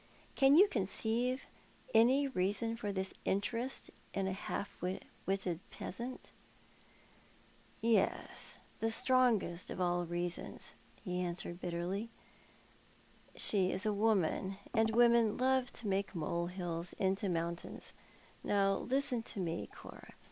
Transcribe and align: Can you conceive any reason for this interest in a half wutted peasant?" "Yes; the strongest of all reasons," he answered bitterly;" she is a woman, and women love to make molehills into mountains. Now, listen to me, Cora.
Can 0.33 0.55
you 0.55 0.67
conceive 0.67 1.45
any 1.93 2.27
reason 2.27 2.75
for 2.75 2.91
this 2.91 3.13
interest 3.23 3.91
in 4.15 4.25
a 4.27 4.31
half 4.33 4.81
wutted 4.81 5.59
peasant?" 5.69 6.31
"Yes; 7.81 8.57
the 8.79 8.89
strongest 8.89 9.69
of 9.69 9.79
all 9.79 10.07
reasons," 10.07 10.73
he 11.03 11.21
answered 11.21 11.59
bitterly;" 11.61 12.09
she 13.35 13.71
is 13.71 13.85
a 13.85 13.93
woman, 13.93 14.57
and 14.73 14.95
women 14.95 15.37
love 15.37 15.71
to 15.73 15.87
make 15.87 16.15
molehills 16.15 16.93
into 16.93 17.29
mountains. 17.29 17.93
Now, 18.43 18.73
listen 18.77 19.21
to 19.21 19.39
me, 19.39 19.69
Cora. 19.71 20.15